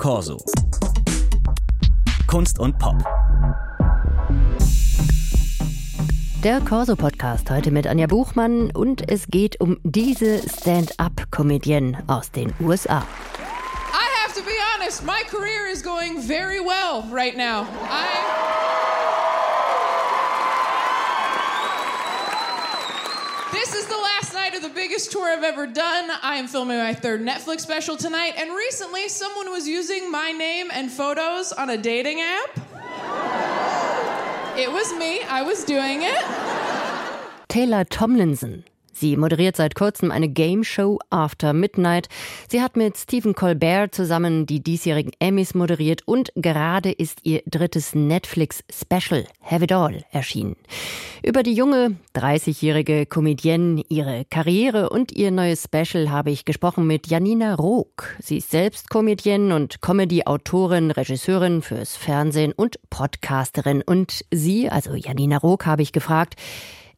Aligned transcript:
Corso. 0.00 0.38
Kunst 2.26 2.58
und 2.58 2.78
Pop. 2.78 2.96
Der 6.42 6.62
Corso-Podcast 6.62 7.50
heute 7.50 7.70
mit 7.70 7.86
Anja 7.86 8.06
Buchmann 8.06 8.70
und 8.70 9.10
es 9.10 9.26
geht 9.26 9.60
um 9.60 9.78
diese 9.82 10.40
Stand-up-Comedienne 10.48 12.02
aus 12.06 12.30
den 12.30 12.54
USA. 12.60 13.02
I 13.92 14.24
have 14.24 14.34
to 14.34 14.42
be 14.42 14.56
honest, 14.74 15.04
my 15.04 15.22
career 15.28 15.70
is 15.70 15.82
going 15.82 16.22
very 16.22 16.60
well 16.60 17.04
right 17.12 17.36
now. 17.36 17.66
I 17.90 18.39
the 24.60 24.68
biggest 24.68 25.10
tour 25.10 25.26
I've 25.26 25.42
ever 25.42 25.66
done. 25.66 26.10
I 26.22 26.36
am 26.36 26.46
filming 26.46 26.76
my 26.76 26.92
third 26.92 27.22
Netflix 27.22 27.60
special 27.60 27.96
tonight, 27.96 28.34
and 28.36 28.50
recently 28.50 29.08
someone 29.08 29.50
was 29.50 29.66
using 29.66 30.10
my 30.10 30.32
name 30.32 30.68
and 30.72 30.90
photos 30.90 31.52
on 31.52 31.70
a 31.70 31.78
dating 31.78 32.20
app. 32.20 32.50
It 34.58 34.70
was 34.70 34.92
me, 34.94 35.22
I 35.22 35.42
was 35.42 35.64
doing 35.64 36.02
it. 36.02 36.22
Taylor 37.48 37.84
Tomlinson. 37.84 38.64
Sie 39.00 39.16
moderiert 39.16 39.56
seit 39.56 39.74
kurzem 39.74 40.10
eine 40.10 40.28
Game 40.28 40.62
Show 40.62 40.98
After 41.08 41.54
Midnight. 41.54 42.10
Sie 42.50 42.60
hat 42.60 42.76
mit 42.76 42.98
Stephen 42.98 43.34
Colbert 43.34 43.94
zusammen 43.94 44.44
die 44.44 44.62
diesjährigen 44.62 45.12
Emmys 45.20 45.54
moderiert 45.54 46.02
und 46.06 46.30
gerade 46.34 46.92
ist 46.92 47.20
ihr 47.22 47.40
drittes 47.46 47.94
Netflix-Special 47.94 49.24
Have 49.40 49.64
It 49.64 49.72
All 49.72 50.04
erschienen. 50.10 50.56
Über 51.22 51.42
die 51.42 51.54
junge, 51.54 51.96
30-jährige 52.14 53.06
Comedienne, 53.06 53.82
ihre 53.88 54.26
Karriere 54.26 54.90
und 54.90 55.12
ihr 55.12 55.30
neues 55.30 55.64
Special 55.64 56.10
habe 56.10 56.30
ich 56.30 56.44
gesprochen 56.44 56.86
mit 56.86 57.06
Janina 57.06 57.54
Rook. 57.54 58.16
Sie 58.20 58.36
ist 58.36 58.50
selbst 58.50 58.90
Comedienne 58.90 59.56
und 59.56 59.80
Comedy-Autorin, 59.80 60.90
Regisseurin 60.90 61.62
fürs 61.62 61.96
Fernsehen 61.96 62.52
und 62.52 62.78
Podcasterin. 62.90 63.80
Und 63.80 64.26
sie, 64.30 64.68
also 64.68 64.94
Janina 64.94 65.38
Rook, 65.38 65.64
habe 65.64 65.80
ich 65.80 65.92
gefragt, 65.92 66.36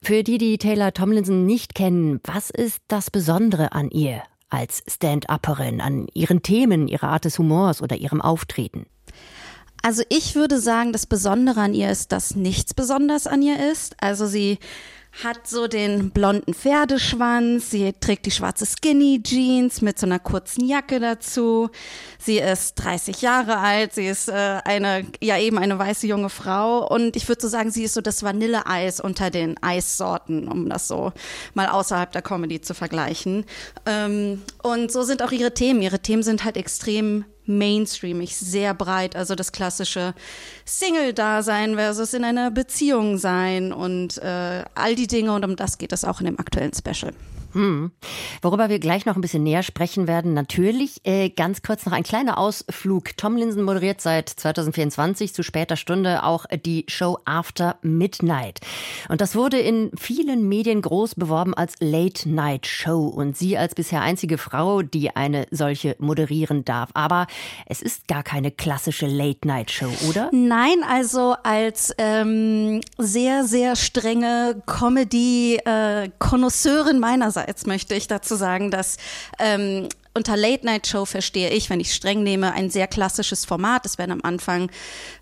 für 0.03 0.25
die, 0.25 0.39
die 0.39 0.59
Taylor 0.59 0.93
Tomlinson 0.93 1.47
nicht 1.47 1.75
kennen, 1.75 2.21
was 2.25 2.51
ist 2.51 2.83
das 2.89 3.11
Besondere 3.11 3.73
an 3.73 3.91
ihr 3.91 4.23
als 4.51 4.83
Stand-Upperin, 4.87 5.81
an 5.81 6.09
ihren 6.13 6.43
Themen, 6.43 6.89
ihrer 6.89 7.09
Art 7.09 7.25
des 7.25 7.39
Humors 7.39 7.81
oder 7.81 7.97
ihrem 7.97 8.21
Auftreten? 8.21 8.87
Also 9.83 10.03
ich 10.09 10.35
würde 10.35 10.61
sagen, 10.61 10.93
das 10.93 11.07
Besondere 11.07 11.61
an 11.61 11.75
ihr 11.75 11.91
ist, 11.91 12.13
dass 12.13 12.37
nichts 12.37 12.75
besonders 12.75 13.27
an 13.27 13.43
ihr 13.43 13.71
ist. 13.71 13.95
Also 14.01 14.27
sie 14.27 14.59
hat 15.25 15.47
so 15.47 15.69
den 15.69 16.11
blonden 16.11 16.55
Pferdeschwanz, 16.55 17.71
sie 17.71 17.93
trägt 18.01 18.25
die 18.25 18.31
schwarze 18.31 18.65
Skinny 18.65 19.23
Jeans 19.23 19.83
mit 19.83 19.99
so 19.99 20.07
einer 20.07 20.19
kurzen 20.19 20.67
Jacke 20.67 21.01
dazu. 21.01 21.69
Sie 22.19 22.39
ist 22.39 22.77
30 22.77 23.21
Jahre 23.21 23.59
alt, 23.59 23.93
sie 23.93 24.07
ist 24.07 24.29
äh, 24.29 24.61
eine, 24.65 25.05
ja 25.21 25.39
eben 25.39 25.59
eine 25.59 25.79
weiße 25.79 26.07
junge 26.07 26.31
Frau 26.31 26.89
und 26.89 27.15
ich 27.15 27.29
würde 27.29 27.43
so 27.43 27.49
sagen, 27.49 27.71
sie 27.71 27.85
ist 27.85 27.95
so 27.95 28.01
das 28.01 28.23
Vanilleeis 28.23 29.01
unter 29.01 29.31
den 29.31 29.63
Eissorten, 29.63 30.49
um 30.49 30.71
das 30.71 30.89
so 30.89 31.13
mal 31.53 31.69
außerhalb 31.69 32.11
der 32.11 32.23
Comedy 32.23 32.63
zu 32.63 32.73
vergleichen. 32.73 33.45
Ähm, 33.85 34.41
und 34.63 34.91
so 34.91 35.03
sind 35.03 35.23
auch 35.23 35.33
ihre 35.33 35.53
Themen. 35.53 35.83
Ihre 35.83 35.99
Themen 35.99 36.23
sind 36.23 36.45
halt 36.45 36.57
extrem 36.57 37.27
mainstreamig, 37.47 38.37
sehr 38.37 38.75
breit. 38.75 39.17
Also 39.17 39.35
das 39.35 39.53
klassische 39.53 40.15
Single-Dasein 40.65 41.75
versus 41.75 42.15
in 42.15 42.25
einer 42.25 42.51
Beziehung 42.51 43.19
sein 43.19 43.73
und 43.73 44.19
äh, 44.19 44.65
all 44.75 44.95
die 44.95 45.07
Dinge. 45.07 45.35
Und 45.35 45.45
um 45.45 45.57
das 45.57 45.79
geht 45.79 45.93
es 45.93 46.05
auch 46.05 46.21
in 46.21 46.27
dem 46.27 46.39
aktuellen 46.39 46.73
Special. 46.73 47.13
Hm. 47.53 47.93
Worüber 48.41 48.69
wir 48.69 48.79
gleich 48.79 49.07
noch 49.07 49.17
ein 49.17 49.21
bisschen 49.21 49.43
näher 49.43 49.63
sprechen 49.63 50.09
werden. 50.09 50.35
Natürlich 50.35 51.01
äh, 51.05 51.29
ganz 51.29 51.63
kurz 51.63 51.87
noch 51.87 51.93
ein 51.93 52.03
kleiner 52.03 52.39
Ausflug. 52.39 53.17
Tom 53.17 53.37
Linsen 53.37 53.63
moderiert 53.63 54.01
seit 54.01 54.29
2024 54.29 55.33
zu 55.35 55.43
später 55.43 55.77
Stunde 55.77 56.25
auch 56.25 56.47
die 56.65 56.85
Show 56.89 57.19
After 57.25 57.77
Midnight. 57.83 58.61
Und 59.09 59.21
das 59.21 59.37
wurde 59.37 59.59
in 59.59 59.91
vielen 59.99 60.49
Medien 60.49 60.81
groß 60.83 61.17
beworben 61.17 61.55
als 61.55 61.75
Late 61.81 62.29
Night 62.29 62.67
Show 62.67 63.07
und 63.07 63.37
sie 63.37 63.59
als 63.59 63.75
bisher 63.75 64.03
einzige 64.03 64.39
Frau, 64.39 64.83
die 64.83 65.15
eine 65.15 65.47
solche 65.51 65.97
moderieren 65.99 66.65
darf. 66.65 66.91
Aber 66.95 67.27
es 67.67 67.83
ist 67.83 68.09
gar 68.09 68.23
keine 68.23 68.51
klassische 68.51 69.07
Late 69.07 69.47
Night 69.47 69.71
Show, 69.71 69.91
oder? 70.09 70.31
Nein, 70.33 70.83
also 70.89 71.37
als 71.43 71.95
ähm, 71.99 72.81
sehr, 72.99 73.45
sehr 73.45 73.77
strenge 73.77 74.63
Comedy-Konnoisseurin 74.67 76.97
äh, 76.97 77.01
meinerseits 77.01 77.42
Andererseits 77.43 77.67
möchte 77.67 77.95
ich 77.95 78.07
dazu 78.07 78.37
sagen, 78.37 78.71
dass 78.71 78.99
ähm, 79.41 79.89
unter 80.15 80.37
Late 80.37 80.65
Night 80.65 80.87
Show 80.87 81.07
verstehe 81.07 81.51
ich, 81.51 81.71
wenn 81.71 81.81
ich 81.81 81.93
streng 81.93 82.23
nehme, 82.23 82.53
ein 82.53 82.71
sehr 82.71 82.87
klassisches 82.87 83.45
Format. 83.45 83.85
Es 83.85 83.99
werden 83.99 84.13
am 84.13 84.21
Anfang 84.23 84.71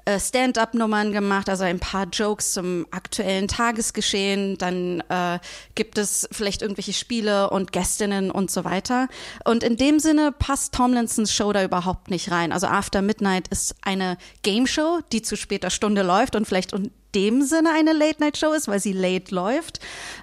äh, 0.05 0.21
Stand-up-Nummern 0.21 1.13
gemacht, 1.13 1.49
also 1.49 1.65
ein 1.65 1.79
paar 1.79 2.07
Jokes 2.13 2.53
zum 2.53 2.87
aktuellen 2.91 3.49
Tagesgeschehen. 3.49 4.59
Dann 4.59 5.03
äh, 5.09 5.39
gibt 5.75 5.97
es 5.97 6.29
vielleicht 6.31 6.61
irgendwelche 6.61 6.93
Spiele 6.93 7.51
und 7.51 7.73
Gästinnen 7.73 8.31
und 8.31 8.51
so 8.51 8.65
weiter. 8.65 9.09
Und 9.45 9.63
in 9.63 9.77
dem 9.77 9.99
Sinne 9.99 10.33
passt 10.33 10.75
Tomlinsons 10.75 11.33
Show 11.33 11.53
da 11.53 11.65
überhaupt 11.65 12.11
nicht 12.11 12.31
rein. 12.31 12.53
Also 12.53 12.67
After 12.67 13.01
Midnight 13.01 13.49
ist 13.49 13.77
eine 13.83 14.19
Game 14.43 14.67
Show, 14.67 15.01
die 15.13 15.23
zu 15.23 15.37
später 15.37 15.71
Stunde 15.71 16.03
läuft 16.03 16.37
und 16.37 16.47
vielleicht 16.47 16.75
dem 17.15 17.43
Sinne 17.43 17.71
eine 17.73 17.93
Late-Night-Show 17.93 18.53
ist, 18.53 18.69
weil 18.69 18.81
sie 18.81 18.93
late 18.93 19.35
läuft. 19.35 19.81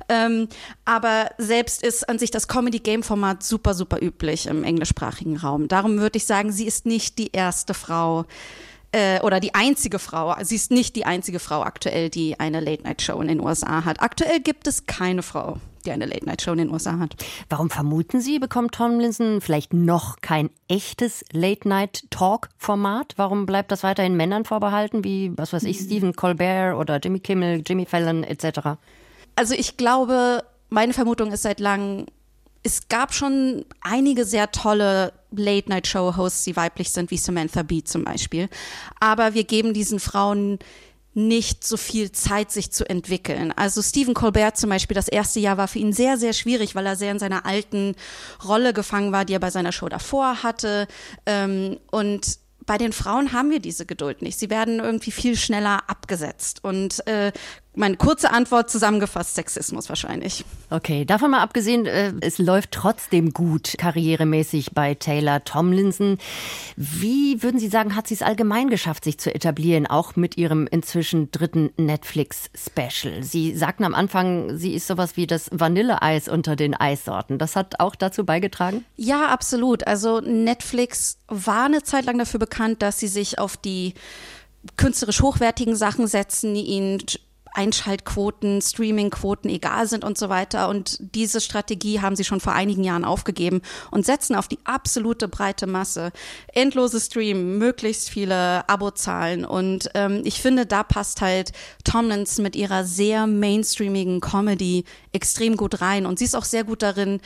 Ähm, 0.10 0.48
aber 0.86 1.32
selbst 1.38 1.84
ist 1.84 2.08
an 2.08 2.20
sich 2.20 2.32
das 2.32 2.48
Comedy-Game-Format 2.48 3.44
super, 3.44 3.74
super 3.74 4.02
üblich 4.02 4.48
im 4.48 4.64
englischsprachigen 4.64 5.38
Raum. 5.38 5.68
Darum 5.68 6.00
würde 6.00 6.18
ich 6.18 6.26
sagen, 6.26 6.52
sie 6.52 6.66
ist 6.66 6.86
nicht 6.86 7.18
die 7.18 7.32
erste 7.32 7.74
Frau, 7.74 8.26
äh, 8.92 9.20
oder 9.22 9.40
die 9.40 9.54
einzige 9.54 10.00
Frau, 10.00 10.36
sie 10.42 10.56
ist 10.56 10.72
nicht 10.72 10.96
die 10.96 11.06
einzige 11.06 11.40
Frau 11.40 11.62
aktuell, 11.62 12.10
die 12.10 12.40
eine 12.40 12.60
Late-Night-Show 12.60 13.20
in 13.22 13.28
den 13.28 13.42
USA 13.42 13.86
hat. 13.86 14.02
Aktuell 14.02 14.40
gibt 14.40 14.66
es 14.66 14.86
keine 14.86 15.24
Frau, 15.24 15.58
die 15.86 15.92
eine 15.92 16.06
Late-Night-Show 16.06 16.54
in 16.54 16.60
den 16.60 16.72
USA 16.72 16.98
hat. 17.00 17.16
Warum 17.50 17.70
vermuten 17.70 18.22
Sie, 18.22 18.40
bekommt 18.40 18.74
Tomlinson 18.74 19.42
vielleicht 19.42 19.74
noch 19.74 20.22
kein 20.22 20.50
echtes 20.68 21.26
Late-Night-Talk-Format? 21.32 23.14
Warum 23.18 23.46
bleibt 23.46 23.72
das 23.72 23.84
weiterhin 23.84 24.16
Männern 24.16 24.46
vorbehalten, 24.46 25.04
wie, 25.04 25.38
was 25.38 25.54
weiß 25.54 25.64
ich, 25.64 25.80
Stephen 25.80 26.16
Colbert 26.16 26.76
oder 26.76 26.98
Jimmy 26.98 27.20
Kimmel, 27.20 27.64
Jimmy 27.66 27.86
Fallon 27.86 28.24
etc.? 28.24 28.78
Also 29.38 29.54
ich 29.54 29.78
glaube, 29.78 30.44
meine 30.70 30.94
Vermutung 30.94 31.32
ist 31.32 31.44
seit 31.44 31.60
langem, 31.60 32.08
es 32.64 32.90
gab 32.90 33.14
schon 33.14 33.66
einige 33.82 34.26
sehr 34.26 34.52
tolle 34.52 35.14
Late-Night-Show-Hosts, 35.32 36.44
die 36.44 36.56
weiblich 36.56 36.90
sind, 36.90 37.12
wie 37.12 37.18
Samantha 37.18 37.62
Bee 37.62 37.84
zum 37.84 38.04
Beispiel. 38.04 38.50
Aber 39.00 39.36
wir 39.36 39.44
geben 39.44 39.76
diesen 39.76 40.00
Frauen 40.00 40.58
nicht 41.14 41.64
so 41.64 41.78
viel 41.78 42.12
Zeit, 42.12 42.52
sich 42.52 42.72
zu 42.72 42.90
entwickeln. 42.90 43.54
Also 43.56 43.84
Stephen 43.84 44.16
Colbert 44.16 44.58
zum 44.58 44.72
Beispiel, 44.72 44.96
das 44.96 45.08
erste 45.08 45.40
Jahr 45.40 45.58
war 45.58 45.68
für 45.68 45.80
ihn 45.80 45.94
sehr, 45.94 46.18
sehr 46.18 46.34
schwierig, 46.34 46.74
weil 46.74 46.88
er 46.88 46.96
sehr 46.96 47.12
in 47.12 47.20
seiner 47.20 47.46
alten 47.46 47.96
Rolle 48.44 48.74
gefangen 48.74 49.12
war, 49.12 49.24
die 49.24 49.34
er 49.34 49.40
bei 49.40 49.52
seiner 49.52 49.72
Show 49.72 49.88
davor 49.88 50.42
hatte. 50.42 50.88
Ähm, 51.28 51.78
und 51.92 52.40
bei 52.66 52.78
den 52.78 52.92
Frauen 52.92 53.32
haben 53.34 53.50
wir 53.50 53.60
diese 53.60 53.86
Geduld 53.86 54.22
nicht. 54.22 54.38
Sie 54.38 54.50
werden 54.50 54.80
irgendwie 54.80 55.12
viel 55.12 55.38
schneller 55.38 55.84
abgesetzt. 55.88 56.64
Und 56.64 57.06
äh, 57.08 57.32
meine 57.78 57.96
kurze 57.98 58.32
Antwort 58.32 58.70
zusammengefasst, 58.70 59.36
Sexismus 59.36 59.90
wahrscheinlich. 59.90 60.44
Okay, 60.70 61.06
davon 61.06 61.32
mal 61.32 61.42
abgesehen, 61.42 61.86
äh, 61.86 62.12
es 62.22 62.40
läuft 62.40 62.72
trotzdem 62.72 63.32
gut 63.32 63.76
karrieremäßig 63.78 64.72
bei 64.74 64.96
Taylor 64.96 65.44
Tomlinson. 65.44 66.18
Wie 66.76 67.42
würden 67.44 67.60
Sie 67.60 67.70
sagen, 67.70 67.96
hat 67.96 68.08
sie 68.08 68.16
es 68.16 68.22
allgemein 68.22 68.70
geschafft, 68.70 69.04
sich 69.04 69.20
zu 69.20 69.34
etablieren, 69.34 69.88
auch 69.88 70.16
mit 70.16 70.38
ihrem 70.38 70.68
inzwischen 70.68 71.32
dritten 71.32 71.70
Netflix-Special? 71.78 73.24
Sie 73.24 73.56
sagten 73.56 73.84
am 73.84 73.94
Anfang, 73.94 74.58
sie 74.58 74.74
ist 74.74 74.88
sowas 74.88 75.16
wie 75.16 75.28
das 75.28 75.50
Vanilleeis 75.52 76.28
unter 76.28 76.56
den 76.56 76.74
Eissorten. 76.74 77.38
Das 77.38 77.56
hat 77.56 77.80
auch 77.80 77.96
dazu 77.96 78.26
beigetragen? 78.26 78.84
Ja, 78.96 79.28
absolut. 79.28 79.86
Also 79.88 80.20
Netflix 80.20 81.20
war 81.28 81.66
eine 81.66 81.84
Zeit 81.84 82.06
lang 82.06 82.18
dafür 82.18 82.40
bekannt, 82.40 82.82
dass 82.82 83.00
sie 83.00 83.08
sich 83.08 83.40
auf 83.40 83.58
die 83.58 83.94
künstlerisch 84.76 85.22
hochwertigen 85.22 85.76
Sachen 85.76 86.08
setzen, 86.08 86.56
ihnen 86.56 87.00
Einschaltquoten, 87.58 88.62
Streamingquoten 88.62 89.50
egal 89.50 89.88
sind 89.88 90.04
und 90.04 90.18
so 90.18 90.30
weiter. 90.30 90.70
Und 90.70 90.98
diese 91.16 91.42
Strategie 91.42 92.02
haben 92.02 92.16
sie 92.16 92.24
schon 92.24 92.40
vor 92.40 92.54
einigen 92.54 92.84
Jahren 92.84 93.04
aufgegeben 93.04 93.62
und 93.90 94.06
setzen 94.06 94.36
auf 94.36 94.48
die 94.48 94.60
absolute 94.64 95.28
breite 95.28 95.66
Masse. 95.66 96.12
Endlose 96.54 97.00
Stream, 97.00 97.58
möglichst 97.58 98.10
viele 98.10 98.70
Abozahlen. 98.70 99.44
Und 99.44 99.90
ähm, 99.96 100.22
ich 100.24 100.42
finde, 100.42 100.68
da 100.68 100.84
passt 100.84 101.22
halt 101.22 101.52
Tomlins 101.84 102.38
mit 102.38 102.56
ihrer 102.56 102.84
sehr 102.84 103.26
mainstreamigen 103.26 104.22
Comedy 104.22 104.86
extrem 105.12 105.58
gut 105.58 105.82
rein. 105.82 106.06
Und 106.06 106.20
sie 106.20 106.26
ist 106.26 106.36
auch 106.36 106.46
sehr 106.46 106.64
gut 106.64 106.84
darin, 106.84 107.20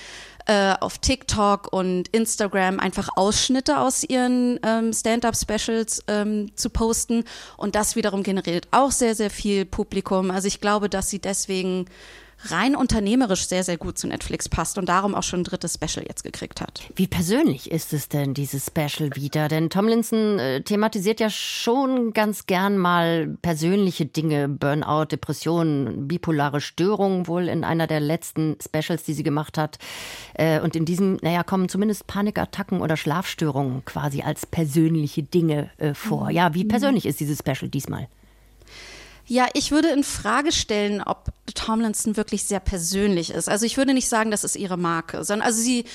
äh, 0.48 0.74
auf 0.80 0.98
TikTok 0.98 1.72
und 1.72 2.08
Instagram 2.10 2.80
einfach 2.80 3.10
Ausschnitte 3.16 3.80
aus 3.80 4.04
ihren 4.04 4.60
ähm, 4.64 4.94
Stand-up-Specials 4.94 6.04
ähm, 6.08 6.52
zu 6.56 6.70
posten. 6.70 7.24
Und 7.58 7.76
das 7.76 7.96
wiederum 7.96 8.24
generiert 8.24 8.68
auch 8.72 8.92
sehr, 8.92 9.16
sehr 9.16 9.30
viel 9.30 9.66
Publikum. 9.66 10.21
Also 10.30 10.48
ich 10.48 10.62
glaube, 10.62 10.90
dass 10.90 11.10
sie 11.10 11.20
deswegen 11.20 11.88
rein 12.46 12.76
unternehmerisch 12.76 13.48
sehr, 13.48 13.64
sehr 13.64 13.78
gut 13.78 13.98
zu 13.98 14.08
Netflix 14.08 14.50
passt 14.50 14.78
und 14.78 14.90
darum 14.90 15.14
auch 15.14 15.24
schon 15.24 15.42
ein 15.42 15.44
drittes 15.44 15.76
Special 15.76 16.06
jetzt 16.08 16.24
gekriegt 16.24 16.62
hat. 16.62 16.84
Wie 16.96 17.08
persönlich 17.08 17.70
ist 17.70 17.94
es 17.94 18.10
denn, 18.10 18.34
dieses 18.34 18.68
Special 18.68 19.12
wieder? 19.16 19.48
Denn 19.48 19.70
Tomlinson 19.70 20.40
äh, 20.40 20.62
thematisiert 20.62 21.20
ja 21.20 21.30
schon 21.30 22.14
ganz 22.14 22.48
gern 22.48 22.78
mal 22.78 23.38
persönliche 23.42 24.06
Dinge, 24.06 24.48
Burnout, 24.48 25.06
Depressionen, 25.06 26.08
bipolare 26.08 26.62
Störungen 26.62 27.28
wohl 27.28 27.48
in 27.48 27.64
einer 27.64 27.88
der 27.88 28.00
letzten 28.00 28.58
Specials, 28.62 29.04
die 29.04 29.14
sie 29.14 29.24
gemacht 29.24 29.58
hat. 29.58 29.78
Äh, 30.34 30.62
und 30.62 30.76
in 30.76 30.86
diesem, 30.86 31.18
naja, 31.22 31.44
kommen 31.44 31.70
zumindest 31.70 32.08
Panikattacken 32.08 32.82
oder 32.82 32.98
Schlafstörungen 32.98 33.86
quasi 33.86 34.22
als 34.22 34.46
persönliche 34.46 35.24
Dinge 35.24 35.70
äh, 35.78 35.94
vor. 35.94 36.26
Mhm. 36.26 36.32
Ja, 36.32 36.54
wie 36.54 36.66
persönlich 36.66 37.06
ist 37.06 37.20
dieses 37.20 37.40
Special 37.40 37.70
diesmal? 37.70 38.08
Ja, 39.26 39.48
ich 39.54 39.72
würde 39.72 39.90
in 39.90 40.04
Frage 40.04 40.52
stellen, 40.52 41.02
ob 41.02 41.30
Tomlinson 41.54 42.18
wirklich 42.18 42.44
sehr 42.46 42.60
persönlich 42.60 43.32
ist. 43.32 43.50
Also 43.50 43.66
ich 43.66 43.78
würde 43.78 43.94
nicht 43.94 44.10
sagen, 44.10 44.32
das 44.32 44.44
ist 44.44 44.56
ihre 44.56 44.78
Marke, 44.78 45.24
sondern 45.24 45.48
also 45.48 45.62
sie 45.62 45.86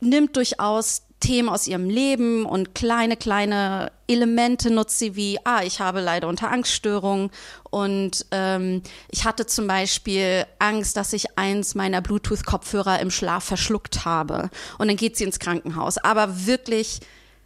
nimmt 0.00 0.36
durchaus 0.36 1.02
Themen 1.20 1.50
aus 1.50 1.66
ihrem 1.66 1.88
Leben 1.90 2.46
und 2.46 2.74
kleine, 2.74 3.16
kleine 3.16 3.92
Elemente 4.08 4.70
nutzt 4.70 4.98
sie 4.98 5.16
wie, 5.16 5.38
ah, 5.44 5.62
ich 5.62 5.78
habe 5.78 6.00
leider 6.00 6.26
unter 6.28 6.50
Angststörungen 6.50 7.30
und 7.68 8.26
ähm, 8.30 8.82
ich 9.10 9.26
hatte 9.26 9.44
zum 9.44 9.66
Beispiel 9.66 10.46
Angst, 10.58 10.96
dass 10.96 11.12
ich 11.12 11.38
eins 11.38 11.74
meiner 11.74 12.00
Bluetooth-Kopfhörer 12.00 13.00
im 13.00 13.10
Schlaf 13.10 13.44
verschluckt 13.44 14.06
habe. 14.06 14.50
Und 14.78 14.88
dann 14.88 14.96
geht 14.96 15.16
sie 15.16 15.24
ins 15.24 15.38
Krankenhaus. 15.38 15.98
Aber 15.98 16.46
wirklich 16.46 17.00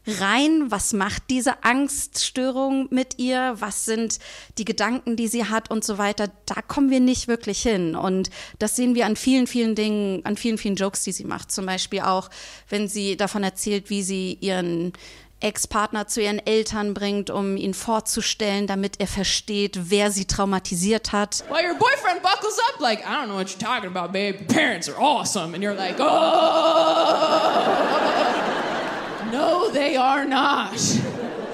rein, 0.07 0.71
was 0.71 0.93
macht 0.93 1.25
diese 1.31 1.65
Angststörung 1.65 2.89
mit 2.91 3.19
ihr, 3.19 3.55
was 3.59 3.85
sind 3.85 4.19
die 4.59 4.65
Gedanken, 4.65 5.17
die 5.17 5.29
sie 5.29 5.47
hat 5.47 5.71
und 5.71 5.85
so 5.85 5.99
weiter, 5.99 6.29
da 6.47 6.63
kommen 6.63 6.91
wir 6.91 7.01
nicht 7.01 7.29
wirklich 7.29 7.63
hin. 7.63 7.97
Und 7.97 8.31
das 8.59 8.77
sehen 8.77 8.95
wir 8.95 9.07
an 9.07 9.17
vielen, 9.17 9.47
vielen 9.47 9.75
Dingen, 9.75 10.25
an 10.25 10.37
vielen, 10.37 10.59
vielen 10.59 10.77
Jokes, 10.77 11.05
die 11.05 11.13
sie 11.13 11.25
macht. 11.25 11.51
Zum 11.51 11.67
Beispiel 11.67 12.01
auch, 12.01 12.29
wenn 12.69 12.89
sie 12.89 13.17
davon 13.17 13.43
erzählt, 13.45 13.91
wie 13.91 14.03
sie 14.03 14.39
ihren 14.41 14.93
Ex-Partner 15.41 16.07
zu 16.07 16.23
ihren 16.23 16.39
Eltern 16.39 16.95
bringt, 16.95 17.29
um 17.29 17.57
ihn 17.59 17.75
vorzustellen, 17.75 18.67
damit 18.67 18.99
er 19.01 19.07
versteht, 19.07 19.91
wer 19.91 20.11
sie 20.11 20.25
traumatisiert 20.25 21.13
hat. 21.13 21.45
Well, 21.51 21.63
your 21.65 21.79
boyfriend 21.79 22.23
buckles 22.23 22.59
up 22.71 22.81
like, 22.81 23.01
I 23.01 23.13
don't 23.13 23.27
know 23.29 23.37
what 23.37 23.51
you're 23.51 23.59
talking 23.59 23.91
about, 23.95 24.13
babe. 24.13 24.37
Your 24.41 24.49
parents 24.49 24.89
are 24.89 24.99
awesome. 24.99 25.53
And 25.53 25.63
you're 25.63 25.75
like, 25.75 25.97
oh. 25.99 27.45
No, 29.35 29.69
they 29.69 29.97
are 29.97 30.25
not. 30.25 30.79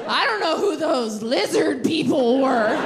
I 0.06 0.26
don't 0.26 0.40
know 0.40 0.58
who 0.58 0.76
those 0.76 1.22
lizard 1.22 1.82
people 1.82 2.38
were, 2.42 2.76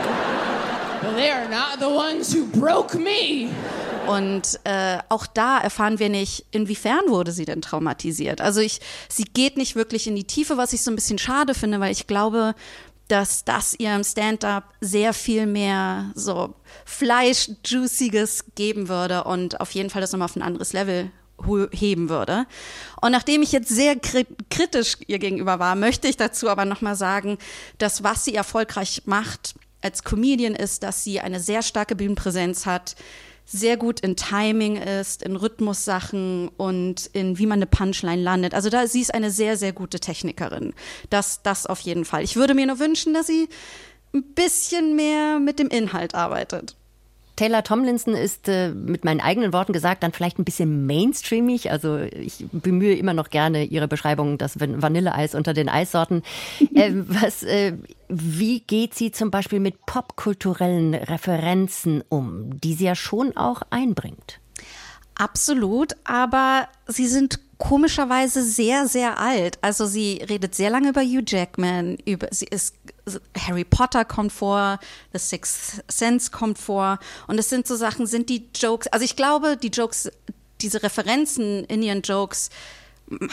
but 1.03 1.17
they 1.17 1.31
are 1.33 1.49
not 1.49 1.81
the 1.81 1.89
ones 1.89 2.33
who 2.33 2.47
broke 2.47 2.95
me. 2.95 3.51
Und 4.07 4.61
äh, 4.63 4.99
auch 5.09 5.27
da 5.27 5.59
erfahren 5.59 5.99
wir 5.99 6.11
nicht, 6.11 6.47
inwiefern 6.53 7.09
wurde 7.09 7.33
sie 7.33 7.45
denn 7.45 7.61
traumatisiert. 7.61 8.41
Also 8.41 8.61
ich, 8.61 8.81
sie 9.09 9.25
geht 9.25 9.57
nicht 9.57 9.75
wirklich 9.75 10.07
in 10.07 10.15
die 10.15 10.29
Tiefe, 10.29 10.59
was 10.59 10.73
ich 10.73 10.85
so 10.85 10.93
ein 10.93 10.95
bisschen 10.95 11.19
schade 11.19 11.55
finde, 11.55 11.81
weil 11.81 11.91
ich 11.91 12.07
glaube, 12.07 12.55
dass 13.09 13.45
das 13.45 13.75
ihrem 13.75 14.05
Stand-up 14.05 14.75
sehr 14.81 15.13
viel 15.13 15.47
mehr 15.47 16.13
so 16.15 16.55
Fleisch-Juiciges 16.85 18.45
geben 18.55 18.89
würde 18.89 19.25
und 19.25 19.61
auf 19.61 19.73
jeden 19.73 19.91
Fall 19.91 20.03
das 20.03 20.13
nochmal 20.13 20.27
auf 20.27 20.37
ein 20.37 20.43
anderes 20.43 20.73
Level 20.73 21.11
heben 21.73 22.09
würde. 22.09 22.47
Und 23.01 23.13
nachdem 23.13 23.43
ich 23.43 23.53
jetzt 23.53 23.69
sehr 23.69 23.97
kritisch 23.97 24.97
ihr 25.07 25.19
gegenüber 25.19 25.59
war, 25.59 25.75
möchte 25.75 26.09
ich 26.09 26.17
dazu 26.17 26.49
aber 26.49 26.65
nochmal 26.65 26.97
sagen, 26.97 27.39
dass 27.79 28.03
was 28.03 28.25
sie 28.25 28.35
erfolgreich 28.35 29.03
macht 29.07 29.55
als 29.83 30.03
Comedian 30.03 30.55
ist, 30.55 30.83
dass 30.83 31.05
sie 31.05 31.21
eine 31.21 31.41
sehr 31.41 31.63
starke 31.63 31.95
Bühnenpräsenz 31.95 32.65
hat, 32.65 32.97
sehr 33.45 33.77
gut 33.77 34.01
in 34.01 34.17
Timing 34.17 34.77
ist, 34.77 35.23
in 35.23 35.37
Rhythmussachen 35.37 36.49
und 36.57 37.07
in 37.13 37.39
wie 37.39 37.47
man 37.47 37.59
eine 37.59 37.67
Punchline 37.67 38.23
landet. 38.23 38.55
Also 38.55 38.71
da 38.71 38.87
sie 38.87 39.03
ist 39.03 39.13
eine 39.13 39.31
sehr 39.31 39.59
sehr 39.59 39.73
gute 39.73 40.01
Technikerin. 40.01 40.73
Das 41.11 41.43
das 41.43 41.67
auf 41.67 41.81
jeden 41.81 42.07
Fall. 42.07 42.23
Ich 42.23 42.37
würde 42.37 42.55
mir 42.55 42.67
nur 42.67 42.79
wünschen, 42.79 43.13
dass 43.13 43.27
sie 43.27 43.49
ein 44.15 44.23
bisschen 44.35 44.97
mehr 44.97 45.39
mit 45.41 45.59
dem 45.59 45.69
Inhalt 45.69 46.15
arbeitet. 46.15 46.77
Taylor 47.37 47.65
Tomlinson 47.65 48.15
ist 48.15 48.49
äh, 48.49 48.71
mit 48.71 49.05
meinen 49.05 49.21
eigenen 49.21 49.53
Worten 49.53 49.73
gesagt 49.73 50.03
dann 50.03 50.13
vielleicht 50.13 50.39
ein 50.39 50.45
bisschen 50.45 50.87
mainstreamig. 50.87 51.71
Also 51.71 51.99
ich 51.99 52.47
bemühe 52.53 52.95
immer 52.95 53.13
noch 53.13 53.31
gerne 53.31 53.65
ihre 53.65 53.89
Beschreibung, 53.89 54.39
das 54.39 54.59
Vanilleeis 54.61 55.35
unter 55.35 55.53
den 55.53 55.69
Eissorten. 55.69 56.23
äh, 56.75 56.93
was, 56.95 57.43
äh, 57.43 57.75
wie 58.09 58.61
geht 58.61 58.95
sie 58.95 59.11
zum 59.11 59.31
Beispiel 59.31 59.61
mit 59.61 59.85
popkulturellen 59.87 60.95
Referenzen 60.95 62.05
um, 62.09 62.61
die 62.61 62.75
sie 62.75 62.85
ja 62.85 62.95
schon 62.95 63.37
auch 63.37 63.63
einbringt? 63.71 64.41
Absolut, 65.17 65.95
aber 66.05 66.69
sie 66.87 67.07
sind 67.07 67.39
komischerweise 67.59 68.43
sehr, 68.43 68.89
sehr 68.89 69.19
alt. 69.19 69.59
Also 69.63 69.87
sie 69.87 70.21
redet 70.29 70.55
sehr 70.55 70.71
lange 70.71 70.91
über 70.91 71.03
Hugh 71.03 71.25
Jackman, 71.27 71.97
über 72.05 72.29
sie 72.31 72.47
ist 72.47 72.75
Harry 73.39 73.65
Potter 73.65 74.05
kommt 74.05 74.33
vor, 74.33 74.79
The 75.13 75.19
Sixth 75.19 75.85
Sense 75.89 76.31
kommt 76.31 76.59
vor. 76.59 76.99
Und 77.27 77.39
es 77.39 77.49
sind 77.49 77.67
so 77.67 77.77
Sachen, 77.77 78.07
sind 78.07 78.29
die 78.31 78.49
Jokes, 78.55 78.87
also 78.89 79.05
ich 79.05 79.17
glaube, 79.17 79.57
die 79.57 79.69
Jokes, 79.69 80.11
diese 80.61 80.83
Referenzen 80.83 81.65
in 81.65 81.83
ihren 81.83 82.03
Jokes 82.03 82.51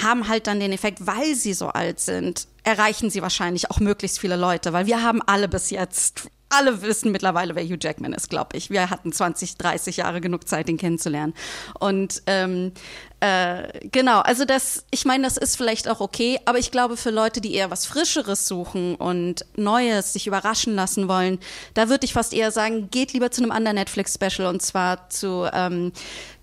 haben 0.03 0.27
halt 0.27 0.47
dann 0.47 0.59
den 0.59 0.73
Effekt, 0.73 1.06
weil 1.07 1.35
sie 1.35 1.53
so 1.53 1.69
alt 1.69 2.00
sind, 2.00 2.47
erreichen 2.63 3.09
sie 3.09 3.21
wahrscheinlich 3.21 3.71
auch 3.71 3.79
möglichst 3.79 4.19
viele 4.19 4.35
Leute, 4.35 4.73
weil 4.73 4.85
wir 4.85 5.01
haben 5.01 5.21
alle 5.21 5.47
bis 5.47 5.69
jetzt 5.69 6.29
alle 6.51 6.81
wissen 6.81 7.12
mittlerweile, 7.12 7.56
wer 7.56 7.63
Hugh 7.63 7.77
Jackman 7.80 8.13
ist, 8.13 8.30
glaube 8.30 8.57
ich. 8.57 8.69
Wir 8.69 8.89
hatten 8.89 9.12
20, 9.12 9.57
30 9.57 9.98
Jahre 9.98 10.21
genug 10.21 10.48
Zeit, 10.48 10.69
ihn 10.69 10.77
kennenzulernen. 10.77 11.33
Und 11.80 12.21
ähm, 12.27 12.71
äh, 13.21 13.88
genau, 13.92 14.19
also 14.21 14.45
das, 14.45 14.86
ich 14.89 15.06
meine, 15.06 15.24
das 15.24 15.38
ist 15.38 15.56
vielleicht 15.56 15.88
auch 15.88 16.00
okay, 16.00 16.39
aber 16.45 16.57
ich 16.57 16.71
glaube, 16.71 16.98
für 16.98 17.12
Leute, 17.12 17.39
die 17.39 17.53
eher 17.53 17.69
was 17.69 17.86
Frischeres 17.86 18.48
suchen 18.48 18.95
und 18.95 19.45
Neues, 19.56 20.13
sich 20.13 20.25
überraschen 20.25 20.75
lassen 20.75 21.07
wollen, 21.07 21.39
da 21.75 21.88
würde 21.88 22.06
ich 22.06 22.13
fast 22.13 22.33
eher 22.33 22.51
sagen, 22.51 22.89
geht 22.89 23.13
lieber 23.13 23.30
zu 23.30 23.44
einem 23.44 23.51
anderen 23.51 23.75
Netflix-Special 23.75 24.48
und 24.48 24.62
zwar 24.62 25.09
zu 25.09 25.48
ähm, 25.53 25.92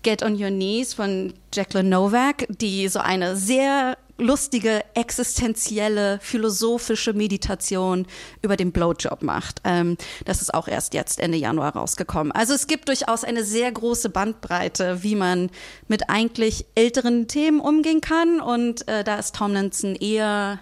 Get 0.03 0.23
on 0.23 0.41
Your 0.41 0.51
Knees 0.51 0.93
von 0.93 1.33
Jacqueline 1.53 1.89
Novak, 1.89 2.45
die 2.47 2.87
so 2.87 2.99
eine 2.99 3.35
sehr 3.35 3.97
lustige, 4.19 4.83
existenzielle, 4.93 6.19
philosophische 6.21 7.13
Meditation 7.13 8.05
über 8.41 8.57
den 8.57 8.71
Blowjob 8.71 9.23
macht. 9.23 9.61
Ähm, 9.63 9.97
das 10.25 10.41
ist 10.41 10.53
auch 10.53 10.67
erst 10.67 10.93
jetzt 10.93 11.19
Ende 11.19 11.37
Januar 11.37 11.75
rausgekommen. 11.75 12.31
Also 12.31 12.53
es 12.53 12.67
gibt 12.67 12.87
durchaus 12.87 13.23
eine 13.23 13.43
sehr 13.43 13.71
große 13.71 14.09
Bandbreite, 14.09 15.03
wie 15.03 15.15
man 15.15 15.49
mit 15.87 16.09
eigentlich 16.09 16.65
älteren 16.75 17.27
Themen 17.27 17.59
umgehen 17.59 18.01
kann. 18.01 18.41
Und 18.41 18.87
äh, 18.87 19.03
da 19.03 19.15
ist 19.15 19.35
Tomlinson 19.35 19.95
eher 19.95 20.59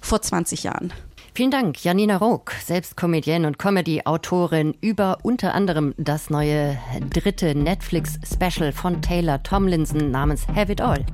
vor 0.00 0.22
20 0.22 0.62
Jahren. 0.62 0.92
Vielen 1.36 1.50
Dank, 1.50 1.84
Janina 1.84 2.16
Rook, 2.16 2.52
selbst 2.64 2.96
Comedienne 2.96 3.46
und 3.46 3.58
Comedy-Autorin 3.58 4.74
über 4.80 5.18
unter 5.22 5.52
anderem 5.52 5.92
das 5.98 6.30
neue 6.30 6.78
dritte 7.10 7.54
Netflix-Special 7.54 8.72
von 8.72 9.02
Taylor 9.02 9.42
Tomlinson 9.42 10.10
namens 10.10 10.48
Have 10.48 10.72
It 10.72 10.80
All. 10.80 11.04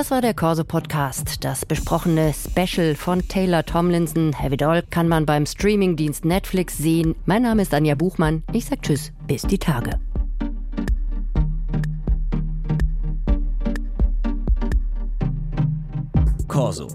Das 0.00 0.10
war 0.10 0.22
der 0.22 0.32
Corso 0.32 0.64
Podcast. 0.64 1.44
Das 1.44 1.66
besprochene 1.66 2.32
Special 2.32 2.94
von 2.94 3.20
Taylor 3.28 3.66
Tomlinson, 3.66 4.34
It 4.50 4.62
All, 4.62 4.82
kann 4.82 5.08
man 5.08 5.26
beim 5.26 5.44
Streamingdienst 5.44 6.24
Netflix 6.24 6.78
sehen. 6.78 7.14
Mein 7.26 7.42
Name 7.42 7.60
ist 7.60 7.74
Anja 7.74 7.94
Buchmann. 7.96 8.42
Ich 8.54 8.64
sag 8.64 8.80
Tschüss, 8.80 9.12
bis 9.26 9.42
die 9.42 9.58
Tage. 9.58 10.00
Corso. 16.48 16.88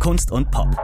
Kunst 0.00 0.32
und 0.32 0.50
Pop. 0.50 0.76